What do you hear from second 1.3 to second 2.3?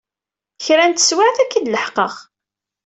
ad k-id-leḥqeɣ.